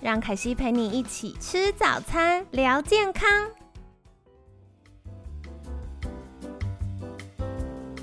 [0.00, 3.28] 让凯西陪你一起吃早餐，聊健康。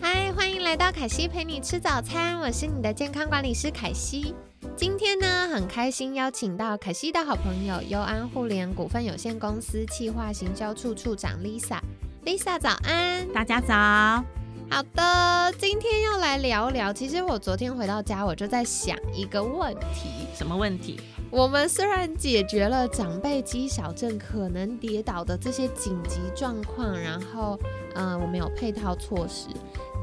[0.02, 4.36] 嗨，欢迎来到凯西陪你吃早餐，我是你的健康管理师凯西。
[4.76, 11.80] 今天呢，很开心邀请到凯西的好朋友优安互联股份有限公司企划行销处处长 Lisa。
[12.26, 13.74] Lisa 早安，大家早。
[14.70, 16.92] 好的，今天要来聊聊。
[16.92, 21.00] 其实我昨天回到家，我就在想一个问题，什么问题？
[21.32, 27.60] 我们虽然解决了长辈肌小症可能跌倒的这些紧急状况，然后，
[27.96, 29.50] 嗯，我们有配套措施，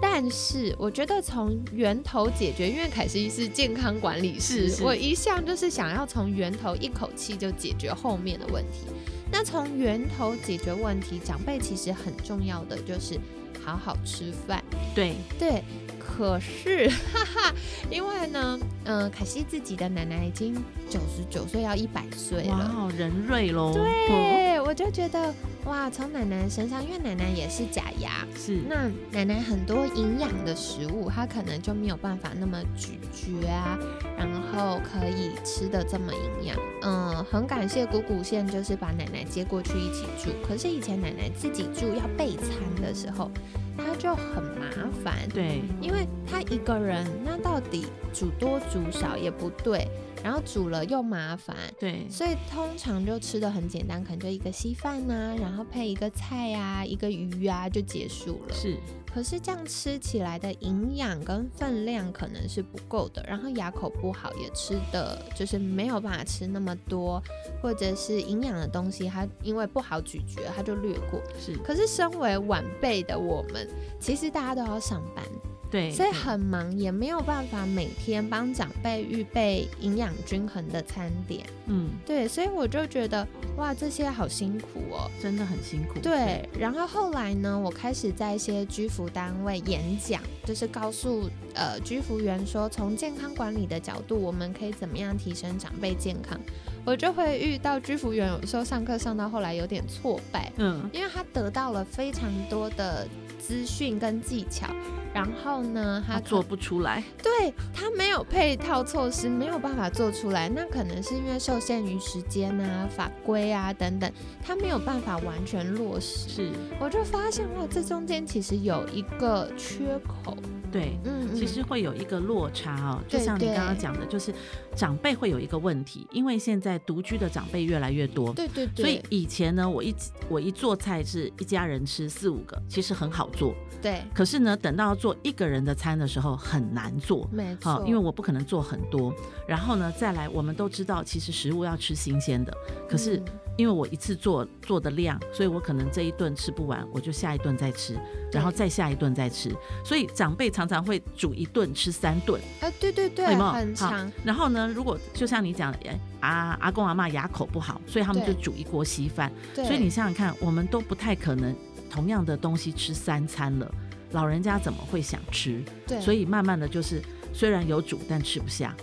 [0.00, 8.87] 但是我觉得从源头解决，因为凯西是健康管理师，我一向就是想要从源头一口气就解决后面的问题。
[9.31, 13.19] 那从源头解决问题，长辈其实很重要的就是。
[13.65, 14.63] 好好吃饭，
[14.95, 15.15] 对。
[15.39, 15.63] 对，
[15.99, 17.55] 可是 哈哈，
[17.91, 20.55] 因为呢，嗯，凯西自己的奶奶已经
[20.91, 23.73] 九十九岁，要一百岁了，哇，人瑞喽。
[23.73, 25.33] 对， 我就觉得
[25.65, 33.79] 哇，从奶奶身上，因为奶奶也是假牙，是那奶奶很多营养的食物，她可能就没有办法那么咀嚼啊，
[34.19, 36.57] 然后可以吃的这么营养。
[36.83, 42.49] 嗯，很感谢姑姑现就是把奶奶接过去一起住，可是以前奶奶自己住要备餐
[42.83, 43.31] 的时候。
[43.77, 44.69] 他就很麻
[45.05, 49.89] 烦，对，因为他一个人，那到底煮多煮少也不对，
[50.23, 58.55] 然后煮了又麻烦，对，所以通常就吃的很简单，可能就一个稀饭呐，然后配一个菜呀，一个鱼啊就结束了。
[58.55, 58.77] 是。
[59.12, 67.22] 可是这样吃起来的营养跟分量可能是不够的，然后牙口不好，也吃的就是没有办法吃那么多，
[67.61, 71.21] 或者是营养的东西，它因为不好咀嚼，它就略过。
[71.39, 73.69] 是，可是身为晚辈的我们，
[74.01, 75.25] 其实大家都要上班。
[75.72, 81.47] 对，所以很忙，也没有办法每天帮长辈预备营养均衡的餐点。
[81.66, 85.99] 嗯，对，所以我就觉得哇，这些好辛苦哦，真的很辛苦。
[86.00, 96.39] 对，然后后来呢，我开始在一些居服单位演讲，就是告诉呃居服员说，从健康管理的角度，我们可以怎么样提升长辈健康。
[96.84, 103.06] 我就会遇到居服员，有时候上课上到后来有点挫败，嗯，因为他得到了非常多的。
[103.43, 104.69] 资讯跟技巧，
[105.12, 110.48] 然后呢，他做不出来，对他没有配套措施，没有办法做出来。
[110.48, 114.10] 那可能是因为受限于时间啊、法规啊等等，
[114.41, 116.28] 他没有办法完全落实。
[116.28, 120.37] 是，我就发现哇，这中间其实有一个缺口。
[120.71, 124.32] 对，嗯，其实会有一个落差哦，就像你刚刚讲的，就是
[124.75, 129.94] 长辈会有一个问题，因为现在独居的长辈越来越多，对对对，所以以前呢，我一
[130.28, 134.03] 我一做菜是一家人吃四五个，其实很好做，对。
[134.15, 137.56] 可是呢，等到做一个人的餐的时候很难做，没。
[137.56, 139.15] 错，因为我不可能做很多，
[139.47, 142.53] 然后呢，再来我们都知道，其实食物要吃新鲜的，
[142.89, 143.22] 可是。
[143.59, 147.99] 因为我一次做做的量，所以我可能这一顿吃不完，我就下一顿再吃，
[148.33, 149.55] 然后再下一顿再吃。
[149.85, 152.41] 所以长辈常常会煮一顿吃三顿。
[152.61, 154.11] 哎，对对对，很长。
[154.25, 155.79] 然后呢，如果就像你讲的，
[156.21, 159.31] 阿阿公阿妈牙口不好，所以他们就煮一锅稀饭。
[159.55, 161.55] 所以你想想看，我们都不太可能
[161.91, 163.75] 同样的东西吃三餐了，
[164.13, 165.63] 老人家怎么会想吃？
[165.87, 166.01] 对。
[166.01, 167.03] 所以慢慢的就是
[167.34, 168.75] 虽然有煮，但吃不下。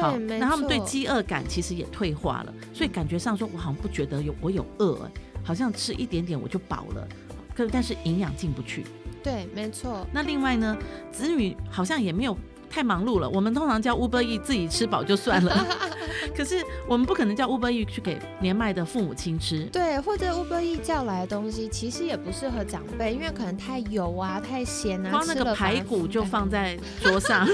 [0.00, 5.08] 好，那他们对饥饿感其实也退化了，所以感觉上说，我好像不觉得有我有饿，
[5.42, 7.08] 好像吃一点点我就饱了，
[7.54, 8.84] 可但是营养进不去。
[9.22, 10.06] 对，没错。
[10.12, 10.76] 那另外呢，
[11.10, 12.36] 子女好像也没有。
[12.70, 15.64] 太忙碌了，我们通常叫 Uber E 自己吃饱就算了，
[16.36, 19.64] 可是我们不可能叫乌伯义去给年迈的父母亲吃。
[19.72, 25.10] 对，或者乌伯义叫来的东西，其实也不适合长辈，因为可能太油啊、太咸啊。
[25.10, 27.46] 光那个排骨就放在桌上，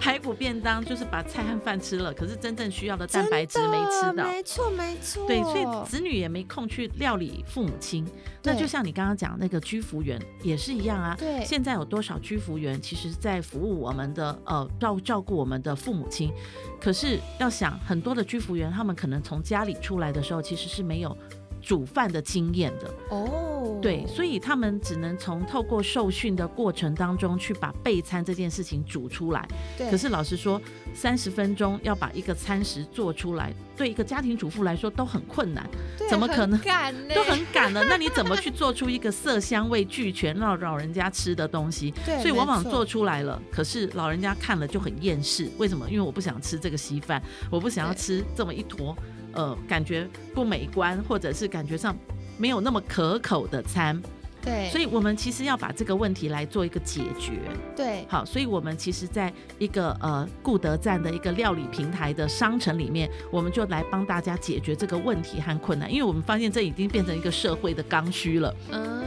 [0.00, 4.24] 排骨便当就是把菜和饭吃了，可是真正需要的蛋白质没吃到。
[4.24, 5.26] 没错，没错。
[5.26, 8.06] 对，所以子女也没空去料理父母亲。
[8.46, 11.16] 那就像你刚刚讲那个居服员也是一样啊。
[11.18, 11.42] 对。
[11.44, 16.30] 现在有多少居服员，其实在服务我们的呃照照顾我们的父母亲，
[16.78, 21.16] 可是要想很多的居服员，他们可能从家里出来的时候，其实是没有
[21.64, 22.88] 煮饭的经验的。
[23.10, 23.50] 哦。
[23.64, 29.48] 哦，对，所以他们只能从透过受训的过程当中去把备餐这件事情煮出来。
[29.76, 30.60] 对，可是老实说，
[30.92, 35.66] 三十分钟要把一个餐食做出来，对一个家庭主妇来说都很困难，
[35.96, 37.08] 对怎么可能很？
[37.14, 37.82] 都很赶了。
[37.88, 41.90] 那你怎么去做出一个色香味俱全让老人家吃的东西？
[42.04, 45.48] 对，所以往往做出来了，可是老人家看了就很厌世。
[45.56, 45.88] 为什么？
[45.88, 48.94] 因为我不想吃这个稀饭，我不想要吃这么一坨，
[49.34, 51.96] 呃，感觉不美观，或者是感觉上
[52.38, 54.00] 没有那么可口的餐。
[54.42, 57.32] 对，所以我们其实要把这个问题来做一个解决。
[57.74, 68.54] 对好，所以我们其实在一个呃顾德站的一个料理平台的商城里面，我们就来帮大家解决这个问题和困难，因为我们发现这已经变成一个社会的刚需了。
[68.70, 69.02] 嗯，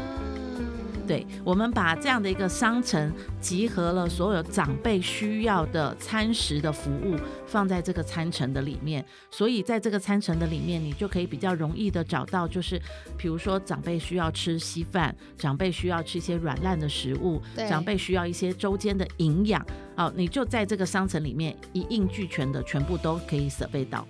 [1.07, 7.15] 对，我们把这样的一个商城集合了所有长辈需要的餐食的服务，
[7.45, 9.03] 放在这个餐城的里面。
[9.31, 12.77] 所以在这个餐城的里面，你就可以比较容易的找到，就是
[13.17, 19.65] 比如说长辈需要吃稀饭，长辈需要吃一些软烂的食物，长辈需要一些周间的营养，
[19.95, 24.05] 哦，你就在这个商城里面一应俱全的，全部都可以设备到。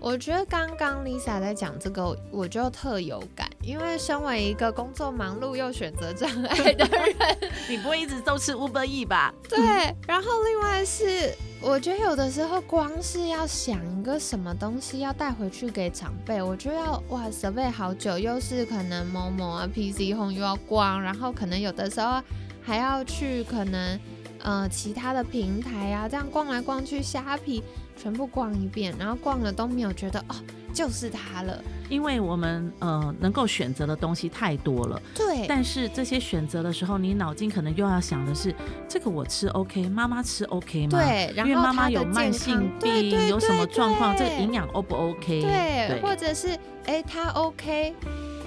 [0.00, 7.38] 我觉得刚刚 Lisa 在讲这个，我就特有感，因为身为一个工作忙碌又选择障碍的人，
[7.68, 9.32] 你不会一直都吃 Uber E 吧？
[9.48, 9.58] 对。
[10.06, 22.20] 然后另外是，我觉得有的时候光是要想一个什么东西要带回去给长辈，我就要哇准备好久，又是可能某某啊 PC Home 又要逛，然后可能有的时候
[22.62, 23.98] 还要去可能
[24.40, 27.62] 呃其他的平台啊，这样逛来逛去，虾皮
[27.96, 30.34] 全部逛一遍，然后逛了都没有觉得哦
[30.72, 35.00] 就是它了，因为我们呃能够选择的东西太多了。
[35.14, 38.54] 对，但是这些选择的时候，你脑筋可能又要想的是，
[38.88, 45.42] 这个我吃 OK，妈妈吃 OK 吗？，对，然后因为妈妈有慢性病，对对有什么状况，这个营养 O 不 OK？
[45.42, 47.94] 对，或者是哎，他 OK，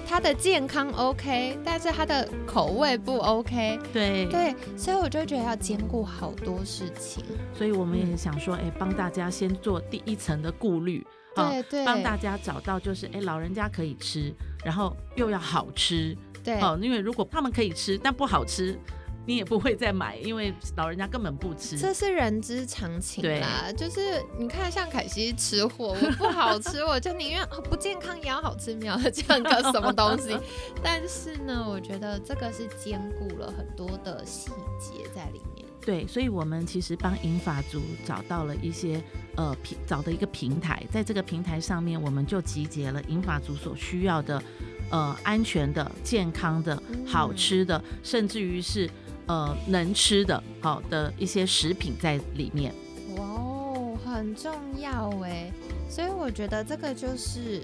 [0.08, 4.26] 他的健康 OK，但是他的口味不 OK，对。
[4.26, 7.24] 对，所以我就觉得要兼顾好多事情，
[7.54, 11.04] 所以我们也想说，哎，帮大家先做第一层的顾虑，
[11.42, 14.32] 啊对对，帮大家找到就是，哎，老人家可以吃，
[14.64, 18.78] 然后又要好吃，对哦，因为如果他们可以吃，但不好吃，
[19.26, 21.76] 你也不会再买，因为老人家根本不吃。
[21.76, 30.38] 这是人之常情啦，就是你看，像凯西吃货，我不好吃，我就宁愿、哦、不健康也要好吃，没有这样个什么东西。
[30.82, 35.65] 但是呢，我觉得这个是兼顾了很多的细节在里面。
[35.84, 39.00] 对，所以我们其实帮银发族找到了一些
[39.36, 44.42] 呃平找的一个平台，在这个平台上面，我们就集结了银发族所需要的
[44.90, 48.90] 呃安全的、健康的、好嗯吃的，甚至于是
[49.26, 52.74] 呃能吃的好、的一些食品在里面。
[53.16, 55.52] 哇哦，很重要哎，
[55.88, 57.62] 所以我觉得这个就是，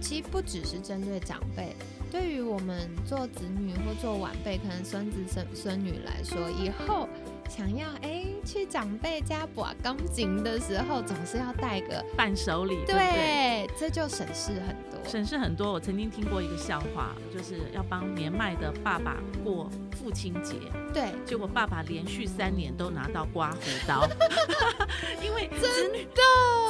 [0.00, 1.76] 其实不只是针对长辈，
[2.10, 7.06] 对于我们做子女或做晚辈，可能孙子孙孙女来说，以后
[7.48, 12.96] 想要哎去长辈家把钢琴的时候，总是要带个，伴手礼，对对？
[12.96, 15.08] 对，这就省事很多。
[15.08, 15.72] 省事很多。
[15.72, 20.56] 我曾经听过一个笑话，就是要帮年迈的爸爸过父亲节，
[20.92, 24.06] 对，结果爸爸连续三年都拿到刮胡刀，
[25.24, 26.06] 因为子女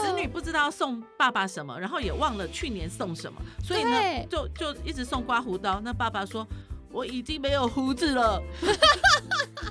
[0.02, 5.80] 子女不知道送爸爸什么，然后也忘了去年送什么，所以呢就就一直送刮胡刀。
[5.80, 6.46] 那爸爸说
[6.90, 8.42] ：“我已经没有胡子了。”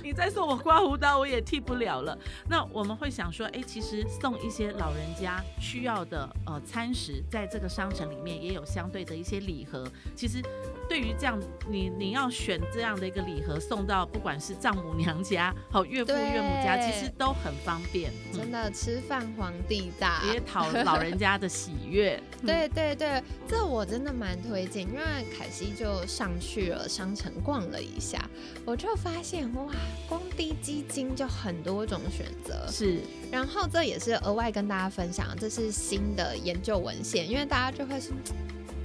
[0.02, 2.16] 你再送我刮胡刀，我也剃不了了。
[2.48, 9.86] 那我们会想说，哎、其实送一些老人家需要的呃餐食，在这个商城里面也有相对的一些礼盒。
[10.14, 10.42] 其实
[10.88, 22.20] 对于这样，你你要选这样的一个礼盒送到不管是丈母娘家、好岳父岳母家，其实都很方便，嗯真的吃饭皇帝大，也讨老人家的喜悦。
[22.44, 25.02] 对对对，这我真的蛮推荐，因为
[25.36, 28.18] 凯西就上去了商城逛了一下，
[28.64, 29.72] 我就发现哇，
[30.08, 38.14] 光滴基金就很多种选择，是，然后这也是额外跟大家分享，这是新的研究文献，因为大家就会说。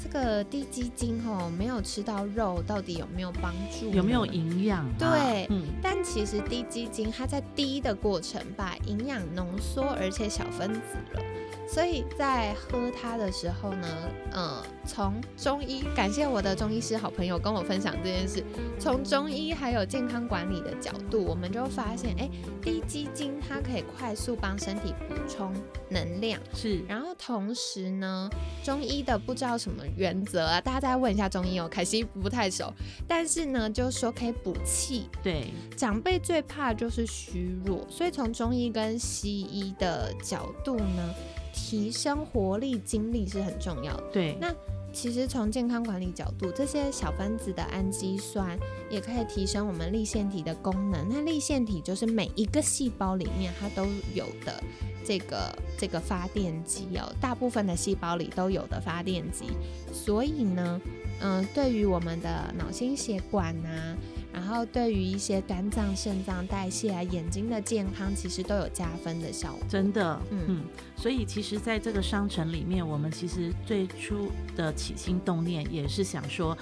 [0.03, 3.89] 这个低基金哦，没有吃到肉，到底有没有帮助？
[3.91, 4.25] 有没有？
[4.25, 4.89] 营养、啊？
[4.99, 10.79] 对嗯，但其实低基金它在低的过程把营养浓缩，而且小分子
[11.13, 11.21] 了，
[11.67, 13.87] 所以在喝它的时候呢，
[14.31, 18.43] 呃，从中医，感谢我的中医师好朋友跟我分享这件事，
[18.79, 22.29] 从中医还有健康管理的角度，我们就发现，哎，
[22.61, 25.53] 低鸡精它可以快速帮身体补充
[25.89, 28.29] 能量，是，然后同时呢，
[28.63, 32.71] 中医的不知道什么原则啊，大家再问一下中医哦，凯西不太熟，
[33.07, 41.13] 但是呢，就是说可以补气，对，长辈最怕就是虚弱，所以从中医跟西医的角度呢，
[41.53, 44.03] 提升活力、精力是很重要的。
[44.11, 44.53] 对，那
[44.91, 48.57] 其实从健康管理角度，这些小分子的氨基酸
[48.89, 51.07] 也可以提升我们立腺体的功能。
[51.09, 54.61] 那立腺体就是每一个细胞里面它都有的
[55.05, 59.45] 这个这个发电机哦，大部分的细胞里都有的发电机。
[59.91, 60.81] 所以呢，
[61.21, 63.95] 嗯，对于我们的脑心血管啊。
[64.33, 69.61] 然后对于一些肝脏、肾脏代谢啊、眼睛的健康，其实都有加分的效果。
[69.69, 70.63] 真的，嗯，
[70.97, 76.57] 所以其实在这个商城里面，我们其实最初的起心动念也是想说。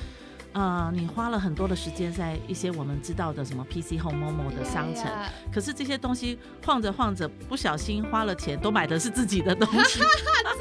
[0.53, 5.05] 呃，你花了很多的时间在一些我们知道的什么 PC Home、Momo 的商城，
[5.53, 9.99] 可是这些东西晃着晃着，不小心花了钱，都买的是自己的东西。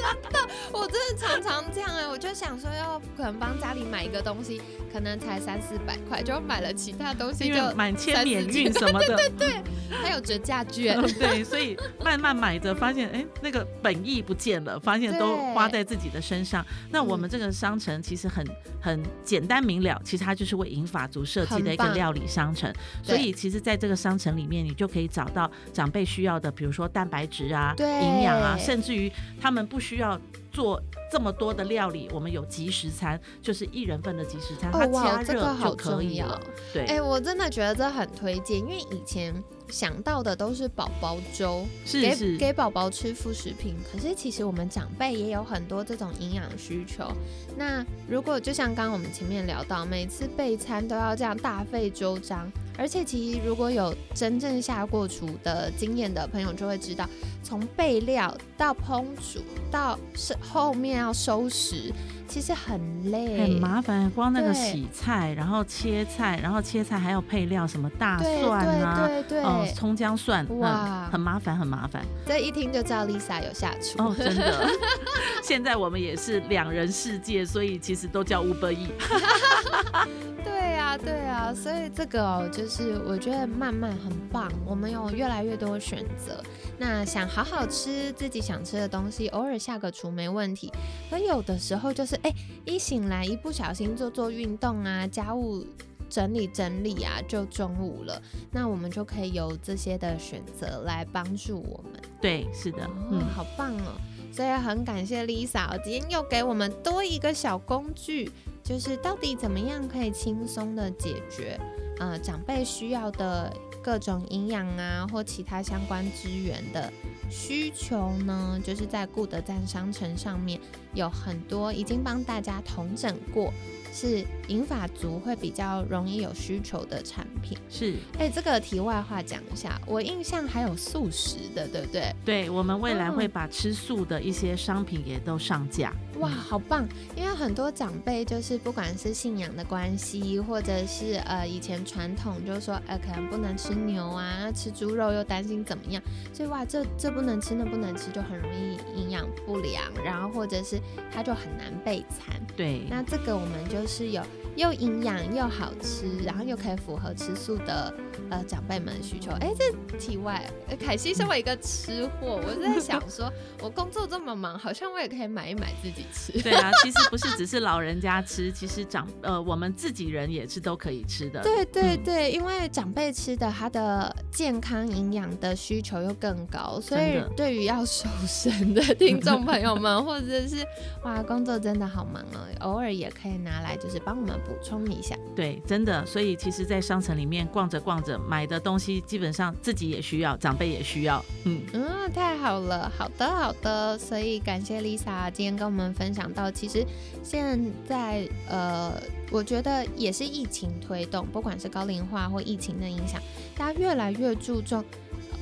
[0.01, 9.63] 真的，我真的常常这样哎，我就想说要可能帮家里买一个东西，可能才三四百块，就买了其他东西，就满千免运什么的，对对对，
[10.03, 11.01] 还有折价券。
[11.19, 16.65] 对，所以慢慢买着，发现哎，那个本意不见了，发现都花在自己的身上。
[16.91, 18.47] 那我们这个商城其实很
[18.81, 19.80] 很简单明。
[19.83, 22.73] 了，其实它就是为银发族设计的一个料理商城，
[23.03, 29.11] 所以其实在这个商城里面，你就可以找到长辈需要的，比如说蛋白质啊、营养啊，甚至于
[29.41, 30.19] 他们不需要
[30.51, 36.41] 做这么多的料理，我们有即食餐，就是一人份的即食餐，它加热就可以了。
[36.73, 39.35] 对，哎，我真的觉得这很推荐，因为以前。
[39.71, 43.75] 想到的都是宝宝粥，给给宝宝吃副食品。
[43.91, 47.11] 可是其实我们长辈也有很多这种营养需求。
[47.57, 57.09] 那如果就像刚刚我们前面聊到，每次备餐都要这样大费周章，而且其实如果有真正下过厨的经验的朋友就会知道，
[57.43, 61.93] 从备料到烹煮到是后面要收拾。
[62.31, 69.11] 其实很累，很麻烦，光那个洗菜，然后切菜，然后切菜还要配料，什么大蒜啊，
[69.43, 72.07] 哦，葱姜蒜，哇，很麻烦，很麻烦。
[72.25, 74.65] 这一听就知道 Lisa 有下厨哦，真的。
[75.43, 78.87] 现在我们也是两人世界，所以其实都叫吴伯义。
[80.45, 86.41] 对啊，对啊，所以这个哦，就是我觉得慢慢很棒，我们有越来越多选择。
[86.79, 90.73] 那想好好吃自己想吃的东西，偶尔下个厨没问题。
[91.11, 92.35] 可有的时候就是，哎，
[92.65, 95.65] 一醒来一不小心做做运动啊，家务
[96.09, 98.21] 整理整理啊，就中午了。
[98.51, 102.01] 那我们就可以有这些的选择来帮助我们。
[102.21, 104.01] 对，是的，嗯，好棒哦。
[104.33, 108.31] 所以很感谢 Lisa，今天又给我们多一个小工具，
[108.63, 111.59] 就是到底怎么样可以轻松的解决，
[111.99, 113.53] 呃，长辈需要的。
[113.83, 116.93] 各种营养啊，或其他相关资源的
[117.31, 120.61] 需求呢，就是在顾德赞商城上面
[120.95, 123.53] 有很多已经帮大家统整过。
[123.93, 127.97] 是银发族会比较容易有需求的产品，是。
[128.21, 132.15] 哎，这个题外话讲一下，我印象还有素食的，对不对？
[132.25, 135.93] 对，我们未来会把吃素的一些商品也都上架。
[136.21, 136.87] 哇，好棒！
[137.17, 146.01] 因为很多长辈就是不管是信仰的关系，或者是呃以前传统就是说，呃可能不能吃牛啊，吃猪肉又担心怎么样，
[146.33, 150.80] 所以哇，这这不能吃，那不能吃，就很容易营养不良，然后或者是
[151.13, 152.41] 他就很难备餐。
[152.57, 153.81] 对，那这个我们就。
[153.81, 154.23] 就是有
[154.57, 157.93] 又营养又好吃，然后又可以符合吃素的
[158.31, 159.31] 呃长辈们的需求。
[159.41, 160.45] 哎，这题外，
[160.79, 166.33] 凯西身为一个吃货，我在想说，我工作这么忙，好像我也可以买一买自己吃。
[166.43, 171.43] 对啊，其实不是只是老人家吃，其实长呃我们自己人也是都可以吃的。
[171.43, 180.65] 对对对，因为长辈吃的，他的健康营养的需求又更高，所以对于要瘦身的听众朋友们，或者是
[181.05, 183.71] 哇工作真的好忙哦，偶尔也可以拿来。
[183.81, 196.85] 就是帮我们补充一下，对，真的，所以其实，在商城里面逛着逛着，买的东西基本上自己也需要，长辈也需要，嗯嗯，太好了，好的好的，所以感谢 Lisa 今天跟我们分享到，其实
[197.23, 198.93] 现在呃，
[199.31, 203.21] 我觉得也是疫情推动，不管是高龄化或疫情的影响，
[203.57, 204.85] 大家越来越注重。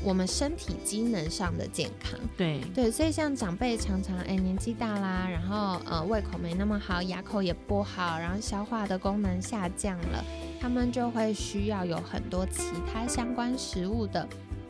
[0.04, 10.24] 我们身体机能上的健康，对对，所以像长辈常常哎年纪大啦，然后呃胃口没那么好，牙口也不好，然后消化的功能下降了，
[10.60, 12.62] 他们就会需要有很多其
[12.92, 14.28] 他相关食物的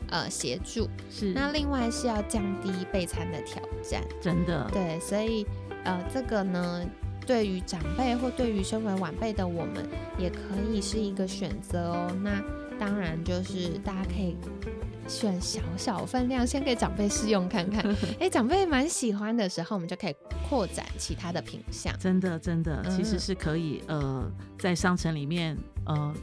[0.09, 0.89] 呃协助。
[1.11, 4.67] 是，那另外是要降低备餐的挑战，真的。
[4.73, 5.45] 对，所以
[5.83, 6.83] 呃这个呢，
[7.27, 10.39] 对于长辈或对于身为晚辈的我们，也可
[10.73, 12.11] 以是一个选择哦。
[12.23, 12.43] 那
[12.79, 14.35] 当然就是大家可以。
[15.09, 17.83] 选小小分量，先给长辈试用看看。
[18.19, 20.15] 哎，长辈蛮喜欢的时候，我们就可以
[20.47, 21.91] 扩展其他的品相。
[21.97, 26.13] 真的，真的，其实是可以呃，在商城里面呃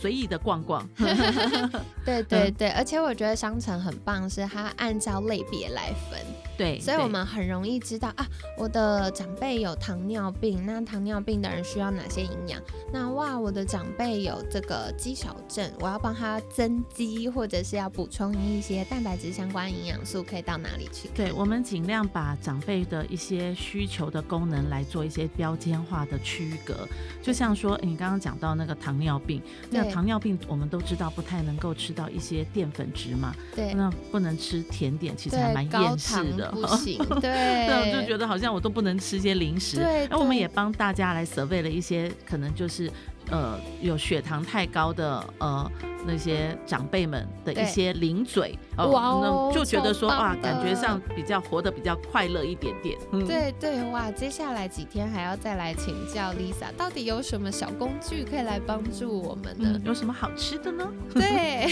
[0.00, 0.88] 随意的逛逛。
[2.04, 6.20] 对对对，而且我觉得商城很棒，是它按照类别来分。
[6.56, 8.26] 对，所以我们很容易知道啊，
[8.56, 12.60] 我的长辈有糖尿病，那糖尿病的人需要哪些营养？
[12.92, 21.08] 那哇，我的长辈有这个肌少症，我要帮他增肌，或者是要补充一些蛋白质相关营养素，可以到哪里去？
[21.14, 26.88] 对我们尽量把长辈的一些需求的功能来做一些标签化的区隔，
[27.22, 29.40] 就像说你刚刚讲到那个糖尿病，
[29.70, 42.90] 那糖尿病我们都知道不太能够吃到一些淀粉质嘛，对，那不能吃甜点，其实还蛮厌世的，不行， 对，对，我就觉得好像我都不能吃一些零食，对，那我们也帮大家来准备了一些可能就是
[43.30, 45.70] 呃有血糖太高的呃。
[46.06, 52.96] 那些长辈们的一些零嘴哦，那就觉得说哇，感觉上比较活得比较快乐一点点。
[53.26, 59.78] 对对哇，接下来几天还要再来请教 Lisa，到底有什么小工具可以来帮助我们呢？
[59.84, 60.90] 有什么好吃的呢？
[61.12, 61.68] 对，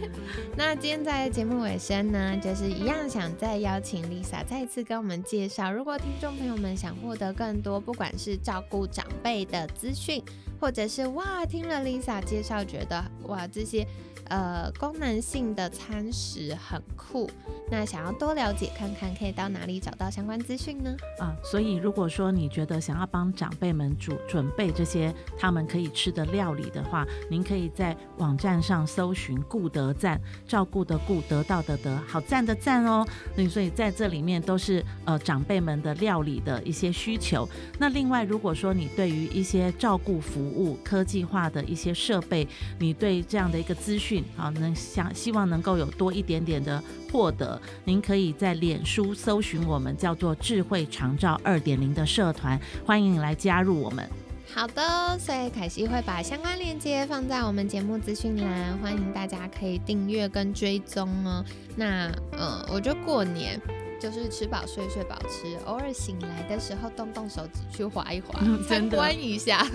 [0.56, 10.24] 那今天在节目尾声呢，就是一样想再邀请 Lisa 再一次跟我们介绍，如果听众朋友们想获得更多，不管是照顾长辈的资讯。
[10.58, 13.86] 或者是是哇，听了 Lisa 介绍，觉得哇这些
[14.30, 17.28] 呃功能性的餐食很酷，
[17.70, 20.96] 那想要多了解看看，可以到哪里找到相关资讯呢？
[21.20, 33.06] 啊，所以如果说你觉得想要帮长辈们煮准备这些他们可以吃的料理的话，您可以在网站上搜寻“顾德赞”，照顾的顾，得到的得，好赞的赞哦。
[33.36, 37.46] 那所以在这里面都是呃长辈们的料理的一些需求。
[37.78, 42.46] 那另外，如果说你对于一些照顾服务科技化的一些设备，
[42.78, 54.08] 你对这样的一个资讯啊，能想希望能够有多一点点的获得，您可以在脸书搜寻我们叫做“智慧长照二点零”的社团，欢迎你来加入我们。
[54.54, 61.44] 好的，所以凯西会把相关链接放在我们节目资讯栏，欢迎大家可以订阅跟追踪哦。
[61.74, 63.60] 那呃，我觉得过年。
[64.00, 69.66] 就是吃饱睡，睡饱吃，偶尔醒来的时候动动手指去划一划， 参观一下。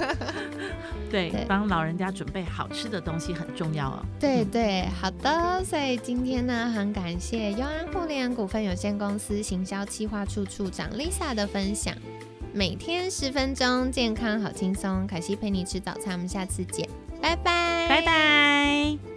[1.10, 4.06] 对，帮老人家准备好吃的东西很重要哦。
[4.20, 5.64] 对对，好的。
[5.64, 11.94] 所以今天呢，很感谢优安互联股份有限公司行销企划处处长 Lisa 的分享。
[12.54, 15.08] 每天十分钟，健康好轻松。
[15.08, 16.88] 凯西陪你吃早餐，我们下次见，
[17.22, 19.11] 拜拜，拜拜。